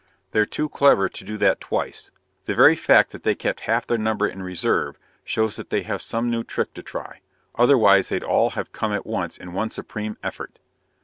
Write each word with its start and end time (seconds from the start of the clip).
"They're 0.31 0.47
too 0.47 0.67
clever 0.67 1.07
to 1.09 1.23
do 1.23 1.37
that 1.37 1.61
twice. 1.61 2.09
The 2.45 2.55
very 2.55 2.75
fact 2.75 3.11
that 3.11 3.21
they 3.21 3.35
kept 3.35 3.59
half 3.69 3.85
their 3.85 3.99
number 3.99 4.27
in 4.27 4.41
reserve 4.41 4.97
shows 5.23 5.57
that 5.57 5.69
they 5.69 5.83
have 5.83 6.01
some 6.01 6.27
new 6.27 6.43
trick 6.43 6.73
to 6.73 6.81
try. 6.81 7.21
Otherwise 7.53 8.09
they'd 8.09 8.23
all 8.23 8.49
have 8.57 8.71
come 8.73 8.93
at 8.93 9.05
once 9.05 9.37
in 9.37 9.53
one 9.53 9.69
supreme 9.69 10.17
effort." 10.23 10.57